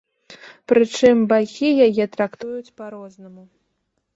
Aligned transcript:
Прычым 0.71 1.21
бакі 1.33 1.69
яе 1.89 2.05
трактуюць 2.17 2.73
па-рознаму. 2.81 3.43